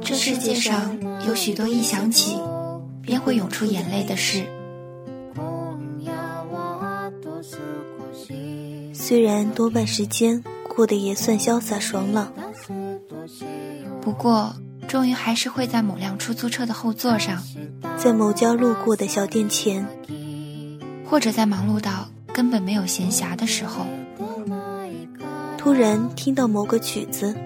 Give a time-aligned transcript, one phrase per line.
[0.00, 0.96] 这世界上
[1.26, 2.38] 有许多一想起
[3.02, 4.44] 便会涌出眼泪的事。
[8.92, 12.32] 虽然多半时间过得也算潇洒爽朗，
[14.00, 14.54] 不过
[14.86, 17.42] 终于还是会在某辆出租车的后座上，
[17.96, 19.84] 在某家路过的小店前，
[21.04, 22.08] 或者在忙碌到
[22.40, 23.84] 根本没有闲暇的时候，
[25.58, 27.36] 突然听到某个曲子、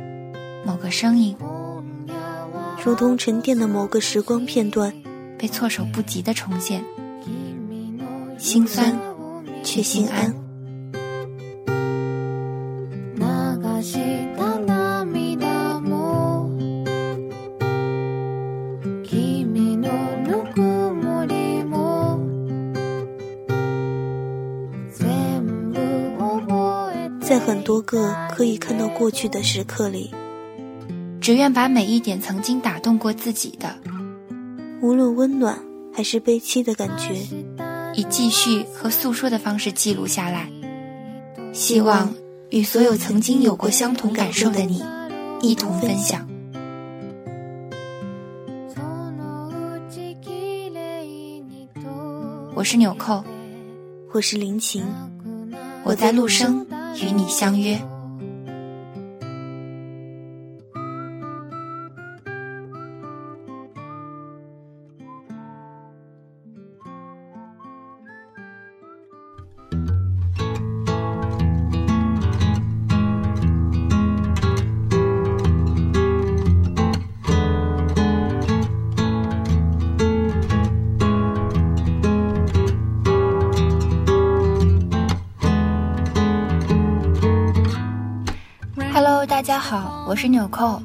[0.65, 1.37] 某个声音，
[2.84, 4.95] 如同沉淀的某个时光片段，
[5.37, 6.84] 被措手不及的重现，
[8.39, 8.97] 心酸
[9.65, 10.44] 却心安。
[27.95, 30.11] 个可以看到过去的时刻里，
[31.20, 33.77] 只愿把每一点曾经打动过自己的，
[34.83, 35.61] 无论温暖
[35.95, 37.14] 还是悲戚的感觉，
[37.95, 40.51] 以记叙和诉说的方式记录下来，
[41.53, 42.12] 希望
[42.51, 44.83] 与所有曾经有过相同感受的你
[45.41, 46.29] 一同分享。
[52.56, 53.23] 我是纽扣，
[54.12, 54.84] 我是林晴，
[55.84, 56.67] 我在陆生。
[57.03, 57.94] 与你相约。
[89.44, 90.80] 家好，我是纽扣。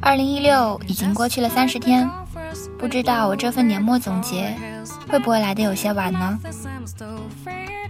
[0.00, 2.10] 二零一六已经过去了三十天，
[2.76, 4.52] 不知道我这份年末总结
[5.08, 6.36] 会不会来的有些晚呢？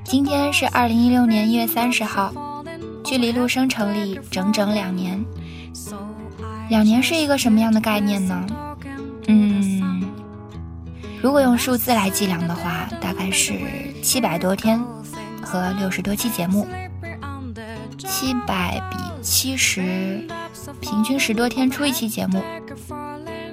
[0.04, 2.62] 今天是二零一六年一月三十号，
[3.02, 5.24] 距离陆生成立整整两年。
[6.68, 8.46] 两年是一个什么样的概念呢？
[9.28, 10.04] 嗯，
[11.22, 13.54] 如果用数字来计量的话，大概是
[14.02, 14.78] 七百多天
[15.42, 16.68] 和六十多期节目。
[17.96, 19.03] 七百比。
[19.24, 20.28] 七十，
[20.82, 22.42] 平均十多天出一期节目，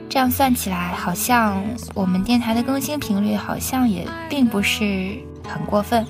[0.09, 5.17] 这样算起来，好像我们电台的更新频率好像也并不是
[5.47, 6.05] 很过分。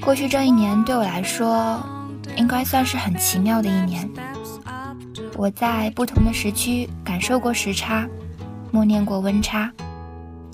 [0.00, 1.78] 过去这一年对我来说，
[2.36, 4.08] 应该算是很奇妙的一年。
[5.36, 8.08] 我在不同的时区感受过时差，
[8.70, 9.70] 默念过温差，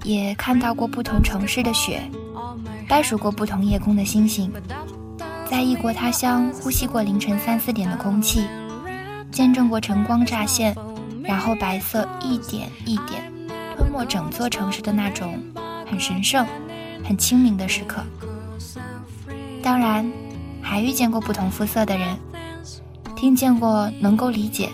[0.03, 2.03] 也看到过不同城市的雪。
[2.89, 4.53] 掰数过不同夜空的星星，
[5.51, 8.47] 在异国他乡呼吸过凌晨三四点的空气，
[9.31, 10.75] 见证过晨光乍现，
[11.23, 13.33] 然后白色一点一点
[13.77, 15.39] 吞没整座城市的那种
[15.87, 16.47] 很神圣、
[17.05, 18.03] 很清明的时刻。
[19.63, 20.11] 当然，
[20.63, 22.17] 还遇见过不同肤色的人，
[23.15, 24.71] 听见过能够理解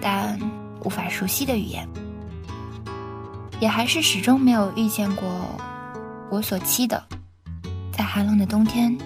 [0.00, 0.38] 但
[0.84, 1.86] 无法熟悉的语言，
[3.60, 5.28] 也还是始终没有遇见过
[6.28, 7.00] 我所期的。
[7.92, 8.96] 在寒冷的冬天，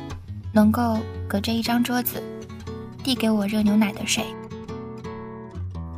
[0.52, 0.98] 能够
[1.28, 2.22] 隔着一张桌子，
[3.02, 4.24] 递给我热牛奶的水？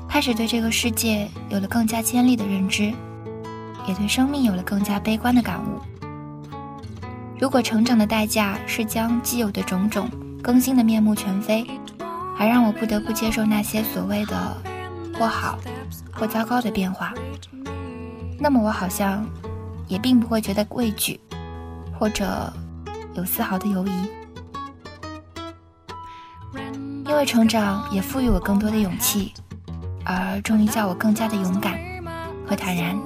[0.09, 2.93] 开始对这个世界有了更加尖利的认知，
[3.87, 5.78] 也对生命有了更加悲观的感悟。
[7.38, 10.09] 如果成长的代价是将既有的种种
[10.43, 11.65] 更新的面目全非，
[12.34, 14.56] 还让我不得不接受那些所谓的
[15.16, 15.59] 或好
[16.10, 17.12] 或糟糕的变化，
[18.41, 19.25] 那么我好像
[19.87, 21.20] 也并不会觉得畏惧，
[21.99, 22.50] 或者。
[23.14, 23.91] 有丝毫的犹疑，
[27.06, 29.32] 因为成长也赋予我更多的勇气，
[30.05, 31.78] 而终于叫我更加的勇敢
[32.46, 32.96] 和坦然。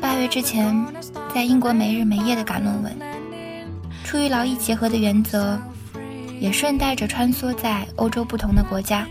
[0.00, 0.84] 八月之前，
[1.32, 2.98] 在英国没日没夜的赶论文，
[4.02, 5.56] 出于劳逸结合的原则，
[6.40, 9.06] 也顺带着穿梭在欧洲不同的国家，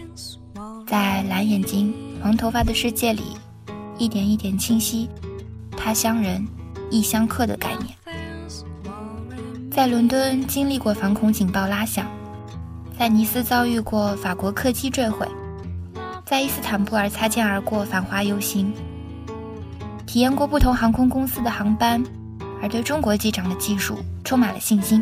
[0.86, 3.37] 在蓝眼睛、黄头发的世界里。
[3.98, 5.10] 一点一点清晰，
[5.76, 6.46] 他乡人、
[6.92, 7.96] 异乡客的概念。
[9.72, 12.06] 在伦敦经历过反恐警报拉响，
[12.98, 15.28] 在尼斯遭遇过法国客机坠毁，
[16.26, 18.74] 在伊斯坦布尔擦肩而过繁华游行，
[20.06, 22.04] 体验过不同航空公司的航班，
[22.62, 25.02] 而对中国机长的技术充满了信心。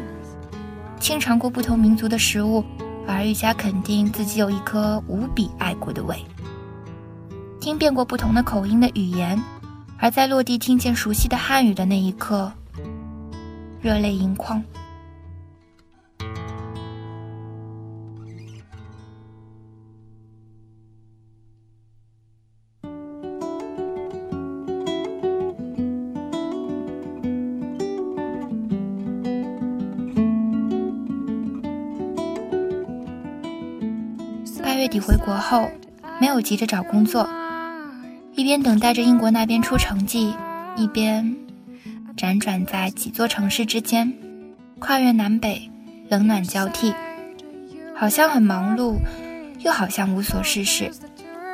[0.99, 2.63] 清尝过不同民族的食物，
[3.07, 6.17] 而愈加肯定自己有一颗无比爱国的胃。
[7.65, 9.41] 听遍过不同的口音的语言，
[9.97, 12.51] 而在落地听见熟悉的汉语的那一刻，
[13.81, 14.63] 热泪盈眶。
[34.61, 35.67] 八月底回国后，
[36.21, 37.27] 没有急着找工作，
[38.45, 40.31] 一边等待着英国那边出成绩，
[40.75, 41.35] 一边
[42.15, 44.13] 辗转在几座城市之间，
[44.77, 45.67] 跨越南北，
[46.09, 46.93] 冷暖交替，
[47.95, 48.99] 好像很忙碌，
[49.61, 50.91] 又好像无所事事，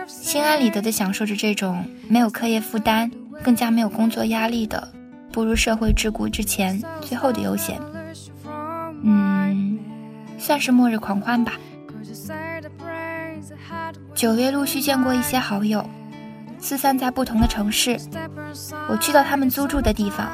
[0.06, 3.10] 心安理得地享受着这种没有课业负担，
[3.42, 4.92] 更加没有工作压力的
[5.32, 7.80] 步入社会桎梏之前最后的悠闲。
[9.02, 9.80] 嗯，
[10.38, 11.54] 算是末日狂欢吧。
[14.14, 15.90] 九月陆续见过一些好友，
[16.62, 18.00] 四散在不同的城市。
[18.88, 20.30] 我去到他们租住的地方，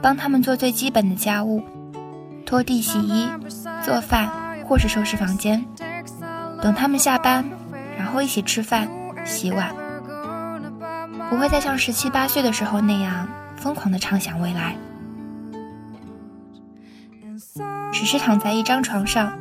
[0.00, 1.62] 帮他们做最基本的家务，
[2.44, 3.28] 拖地、洗衣、
[3.84, 4.28] 做饭，
[4.66, 5.64] 或是收拾房间。
[6.60, 7.44] 等他们下班，
[7.96, 8.88] 然后一起吃饭、
[9.24, 9.74] 洗碗。
[11.28, 14.76] 不会再像十七八岁的时候那样疯狂的畅想未来，
[17.92, 19.38] 只是躺在一张床上。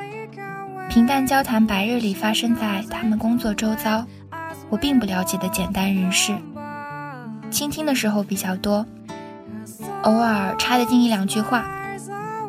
[0.89, 4.05] 平淡交谈，白日里发生在他们工作周遭，
[4.71, 6.35] 我并不了解的简单人事。
[7.51, 8.85] 倾听的时候比较多，
[10.03, 11.65] 偶尔插得进一两句话，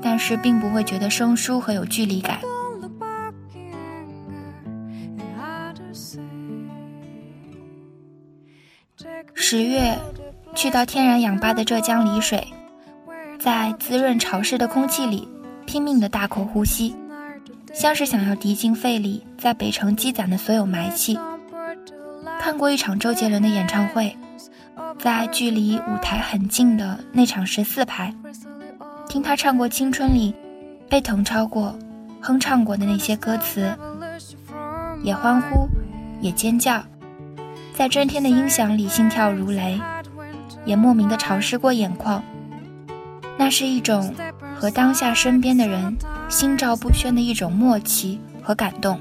[0.01, 2.39] 但是并不会觉得生疏和有距离感。
[9.35, 9.99] 十月，
[10.55, 12.47] 去到天然氧吧的浙江丽水，
[13.41, 15.29] 在滋润潮湿的空气里
[15.67, 16.95] 拼命的大口呼吸。
[17.75, 21.19] 像是想要滴进肺里，在北城积攒的所有霾气。
[22.43, 24.19] 看过一场周杰伦的演唱会，
[24.99, 28.13] 在距离舞台很近的那场十四排，
[29.09, 30.35] 听他唱过青春里
[30.89, 31.79] 被疼超过、
[32.21, 33.73] 哼唱过的那些歌词，
[35.05, 35.69] 也欢呼，
[36.21, 36.83] 也尖叫，
[37.77, 39.81] 在震天的音响里心跳如雷，
[40.65, 42.21] 也莫名的潮湿过眼眶。
[43.39, 44.13] 那是一种
[44.57, 45.97] 和当下身边的人。
[46.29, 48.99] 心照不宣的一种默契和感动。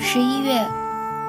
[0.00, 0.66] 十一月，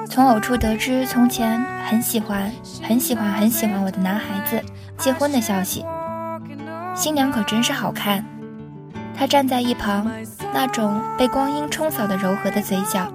[0.08, 2.50] 从偶处得知从前很喜欢、
[2.82, 4.62] 很喜欢、很喜欢我的男孩子
[4.96, 5.84] 结婚的消息。
[6.94, 8.24] 新娘可真是好看，
[9.14, 10.10] 她站在一旁，
[10.54, 13.12] 那种被光阴冲扫的柔和的嘴角，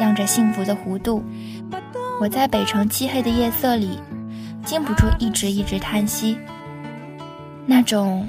[0.00, 1.22] 漾着幸福的弧度。
[2.22, 3.98] 我在北城漆黑的夜色里，
[4.64, 6.38] 禁不住一直一直叹息。
[7.66, 8.28] 那种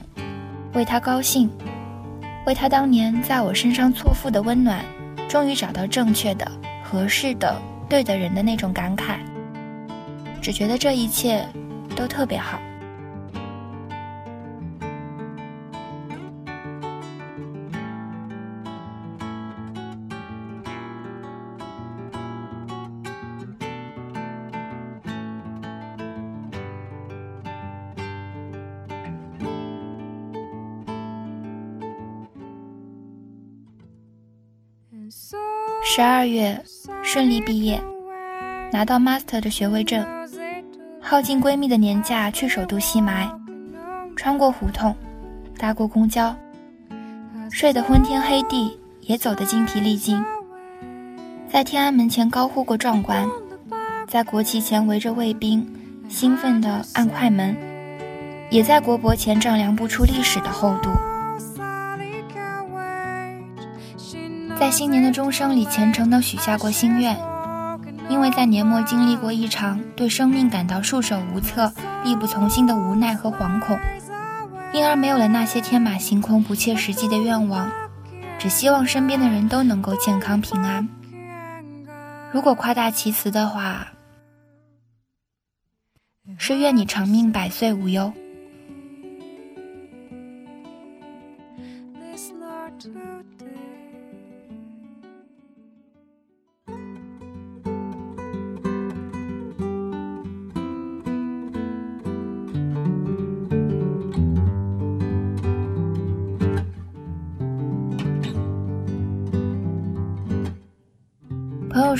[0.74, 1.48] 为他高兴，
[2.48, 4.84] 为他当年在我身上错付的温暖，
[5.30, 6.52] 终于找到正确的、
[6.84, 7.56] 合适的、
[7.88, 9.20] 对的人的那种感慨，
[10.42, 11.48] 只觉得这一切
[11.96, 12.60] 都特别好。
[35.96, 36.60] 十二月
[37.04, 37.80] 顺利毕业，
[38.72, 40.04] 拿到 master 的学位证，
[41.00, 43.30] 耗尽闺蜜的年假去首都西埋，
[44.16, 44.96] 穿过胡同，
[45.56, 46.36] 搭过公交，
[47.52, 50.20] 睡得昏天黑地，也走得精疲力尽，
[51.48, 53.30] 在天安门前高呼过壮观，
[54.08, 55.64] 在国旗前围着卫兵，
[56.10, 57.56] 兴奋地按快门，
[58.50, 60.90] 也在国博前丈量不出历史的厚度。
[64.64, 67.20] 在新年的钟声里，虔诚地许下过心愿，
[68.08, 71.70] 因为在年末经历过一场对生命感到束手无策、
[72.06, 73.78] 力不从心的无奈和惶恐，
[74.72, 77.70] 因而没有了那些天马行空、不切实际的愿望，
[78.40, 80.88] 只希望身边的人都能够健康平安。
[82.32, 83.88] 如果夸大其词的话，
[86.38, 88.14] 是愿你长命百岁无忧。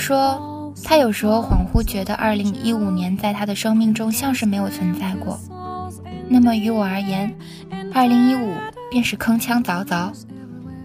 [0.04, 5.40] 说，他有时候恍惚觉得2015年在他的生命中像是没有存在过。
[6.28, 7.34] 那么于我而言
[7.94, 8.52] ，2015
[8.90, 10.12] 便是铿锵凿凿，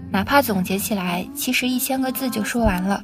[0.10, 3.04] 哪怕总结起来，其实一千个字就说完了。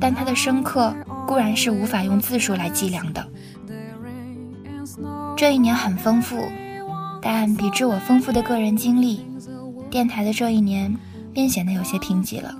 [0.00, 0.94] 但它的深刻
[1.26, 3.28] 固然是无法用字数来计量的。
[5.36, 6.42] 这一年很丰富，
[7.20, 9.26] 但比之我丰富的个人经历，
[9.90, 10.96] 电台的这一年
[11.34, 12.54] 便显得有些贫瘠了。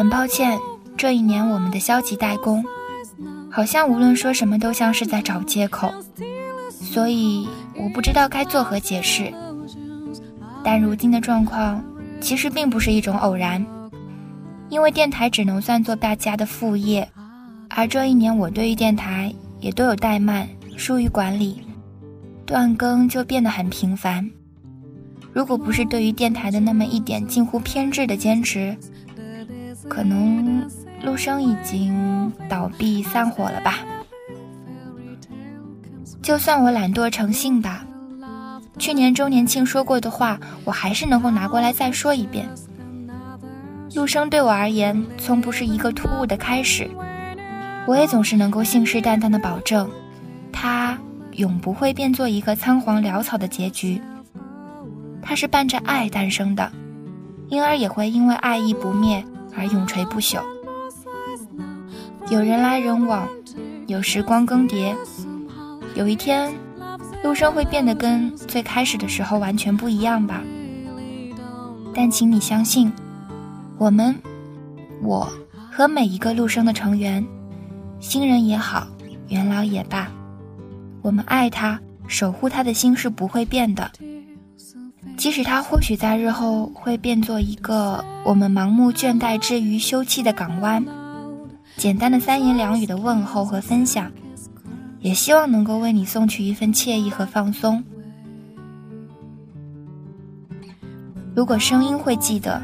[0.00, 0.58] 很抱歉，
[0.96, 2.64] 这一年我们的消极怠工，
[3.50, 5.92] 好像无论说什么都像是在找借口，
[6.70, 9.30] 所以我不知道该作何解释。
[10.64, 11.84] 但如今的状况。
[12.18, 13.64] 其实并不是一种偶然，
[14.68, 17.08] 因为电台只能算作大家的副业，
[17.68, 21.62] 而这一年我对于电台也都有怠慢、疏于管理，
[22.44, 24.30] 断更就变得很频繁。
[25.32, 28.76] 如果不是对于电台的那么一点近乎偏执的坚持，
[29.90, 30.64] 可能
[31.02, 33.80] 陆生已经倒闭散伙了吧。
[36.22, 37.84] 就算我懒惰成性吧。
[38.78, 42.48] 去年周年庆说过的话，我还是能够拿过来再说一遍。
[43.96, 46.88] 陆生对我而言，从不是一个突兀的开始，
[47.84, 49.90] 我也总是能够信誓旦旦的保证，
[50.52, 50.96] 他
[51.32, 54.00] 永不会变作一个仓皇潦草的结局。
[55.20, 56.70] 它是伴着爱诞生的，
[57.48, 59.22] 因而也会因为爱意不灭
[59.60, 60.40] 而永垂不朽。
[62.30, 63.28] 有人来人往，
[63.86, 64.96] 有时光更迭，
[65.94, 66.50] 有一天。
[67.22, 70.40] 陆生会变得跟最开始的时候完全不一样吧？
[71.94, 72.90] 但请你相信，
[73.76, 74.16] 我们，
[75.02, 75.30] 我
[75.70, 77.22] 和每一个陆生的成员，
[77.98, 78.86] 新人也好，
[79.28, 80.08] 元老也罢，
[81.02, 83.90] 我们爱他、守护他的心是不会变的。
[85.20, 90.82] 即使它或许在日后会变作一个我们盲目倦怠之余休憩的港湾，
[91.76, 94.10] 简单的三言两语的问候和分享。
[95.00, 97.84] 也希望能够为你送去一份惬意和放松。
[101.34, 102.62] 如果声音会记得，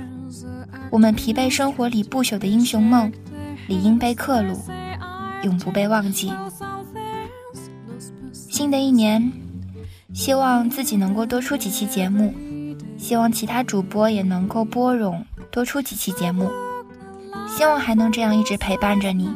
[0.90, 3.12] 我们疲惫生活里不朽的英雄梦，
[3.68, 4.58] 理应被刻录，
[5.42, 6.32] 永不被忘记。
[8.32, 9.30] 新的一年，
[10.14, 12.34] 希望自己能够多出几期节目，
[13.06, 16.50] 希望其他主播也能够播容多出几期节目，
[17.46, 19.30] 希望还能这样一直陪伴着你，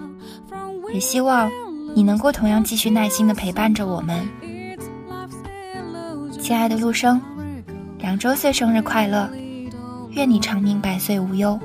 [0.93, 1.49] 也希望。
[1.95, 4.29] 你能够同样继续耐心的陪伴着我们，
[6.41, 7.23] 亲爱的陆生，
[7.99, 9.31] 两周岁生日快乐，
[10.11, 11.57] 愿你长命百岁无忧。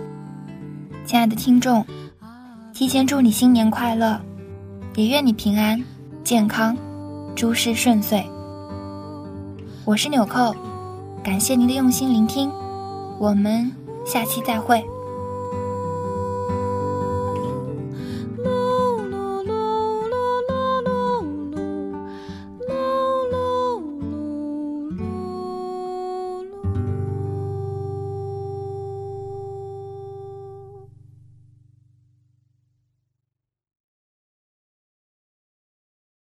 [1.08, 1.84] 亲爱的听众，
[2.72, 4.22] 提前祝你新年快乐，
[4.94, 5.84] 也愿你平安
[6.24, 6.78] 健康，
[7.36, 8.24] 诸事顺遂。
[9.86, 10.56] 我是纽扣，
[11.25, 12.51] 感谢您的用心聆听，
[13.17, 13.72] 我们
[14.05, 14.86] 下期再会。